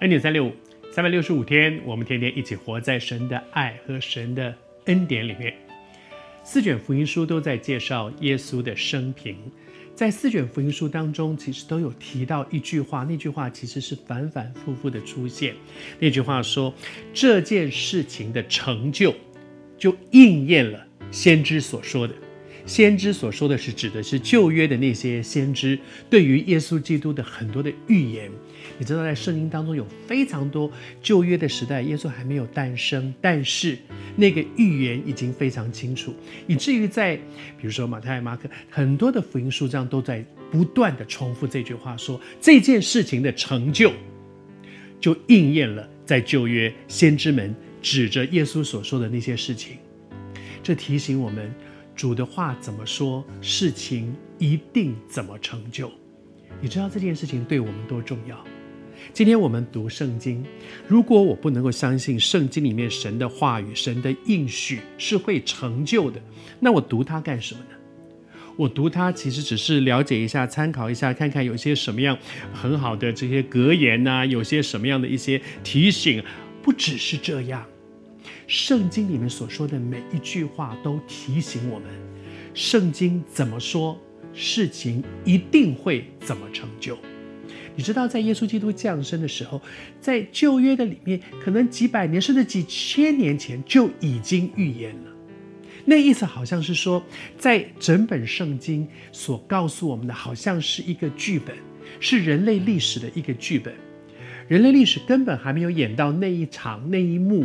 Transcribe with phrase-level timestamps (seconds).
[0.00, 0.52] 恩典三六五，
[0.92, 4.54] 三百六十五天，我们天天一起活在神的爱和神的
[4.84, 5.54] 恩典里面。
[6.44, 9.34] 四卷福音书都在介绍耶稣的生平，
[9.94, 15.54] 在四卷福音书当中，其实都有提到一句话，那句话其实是反反复复的出现。
[15.98, 16.74] 那句话说，
[17.14, 19.14] 这件事情的成就，
[19.78, 22.14] 就应验了先知所说的。
[22.66, 25.78] 先知所说的是指的是旧约的那些先知
[26.10, 28.28] 对于耶稣基督的很多的预言。
[28.78, 30.70] 你知道，在圣经当中有非常多
[31.00, 33.78] 旧约的时代，耶稣还没有诞生，但是
[34.16, 36.12] 那个预言已经非常清楚，
[36.46, 43.92] 以至于在比如说马太、马可很多的福音书上都在不断的重复这句话，说这件事情的成就
[45.00, 49.76] 就应验了在旧约先知们指着耶稣所说的那些事情。
[50.62, 51.54] 这提醒我们。
[51.96, 55.90] 主的话怎么说，事情一定怎么成就。
[56.60, 58.38] 你知道这件事情对我们多重要？
[59.12, 60.44] 今天我们读圣经，
[60.86, 66.20] 如果我不能够相信圣经里面神的话语、神的应许是会成就的，
[66.60, 67.70] 那我读它干什么呢？
[68.56, 72.16] 我读它其实只是了解一下、参考一下，看看有些什么样
[72.52, 76.22] 很好的这些格言呐、有些什么样的一些提醒，
[76.62, 77.66] 不只是这样。
[78.46, 81.88] 圣经里面所说的每一句话都提醒我们，
[82.54, 83.98] 圣经怎么说，
[84.32, 86.96] 事情一定会怎么成就。
[87.74, 89.60] 你知道，在耶稣基督降生的时候，
[90.00, 95.12] 在旧约的里面，可能几百年甚至几千年前就已经预言了。
[95.84, 97.04] 那意思好像是说，
[97.36, 101.54] 在整本圣经所告诉我们的，好像是一个剧本，
[101.98, 103.74] 是人类历史的一个剧本。
[104.48, 107.44] 人类历史根本还没有演到那一场那一幕。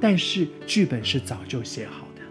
[0.00, 2.22] 但是剧本是早就写好的，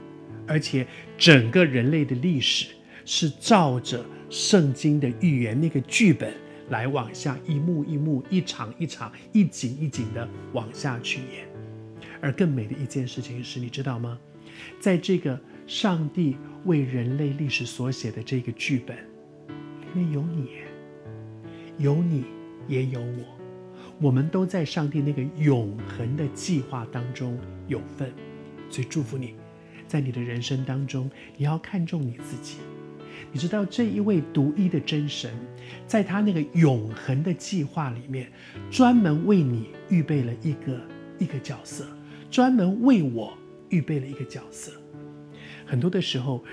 [0.48, 0.86] 而且
[1.18, 2.68] 整个人类的历史
[3.06, 6.34] 是照着圣经的预言那个剧本
[6.70, 11.48] 来往下一幕一幕、一场一场、一景一景的往下去演。
[12.22, 14.18] 而更美的一件事情是，你知道吗？
[14.80, 20.50] 在这个上帝为人类历史所写的这个剧本里面有你，
[21.78, 22.24] 有你
[22.68, 23.45] 也有我。
[24.02, 28.12] 我们都在上帝那个永恒的计划当中有份，
[28.70, 29.36] 所以祝福你，
[29.88, 32.58] 在你的人生当中，你要看重你自己。
[33.32, 35.32] 你知道这一位独一的真神，
[35.88, 38.30] 在他那个永恒的计划里面，
[38.70, 40.80] 专门为你预备了一个
[41.18, 41.86] 一个角色，
[42.30, 43.38] 专门为我
[43.70, 44.74] 预备了一个角色。
[45.66, 46.44] 很多的时候，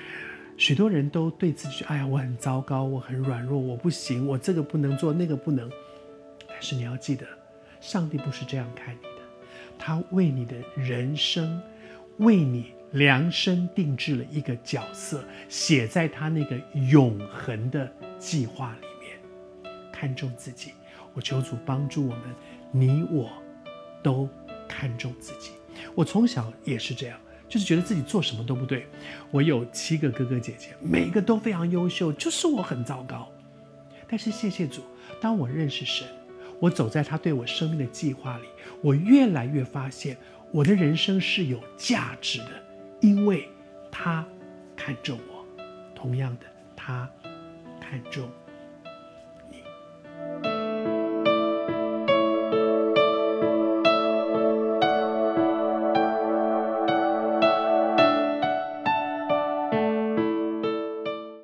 [0.56, 5.68] 许多人都对自己说：“哎呀，我很糟糕，我很软弱，我不行，我这个不能做，那个不能。”
[6.62, 7.26] 但是你要记得，
[7.80, 9.22] 上帝不是这样看你的，
[9.76, 11.60] 他为你的人生，
[12.18, 16.56] 为你量身定制了一个角色，写在他那个
[16.88, 19.18] 永恒的计划里面。
[19.90, 20.70] 看重自己，
[21.14, 22.22] 我求主帮助我们，
[22.70, 23.28] 你我
[24.00, 24.28] 都
[24.68, 25.50] 看重自己。
[25.96, 27.18] 我从小也是这样，
[27.48, 28.86] 就是觉得自己做什么都不对。
[29.32, 33.28] 我有七个哥哥姐姐，每一个都非常优秀，就是我很糟糕。
[34.06, 34.82] 但是谢谢主，
[35.20, 36.06] 当我认识神。
[36.62, 38.44] 我走在他对我生命的计划里，
[38.82, 40.16] 我越来越发现
[40.52, 42.50] 我的人生是有价值的，
[43.00, 43.48] 因为
[43.90, 44.24] 他
[44.76, 45.44] 看重我，
[45.92, 46.46] 同样的，
[46.76, 47.10] 他
[47.80, 48.30] 看重。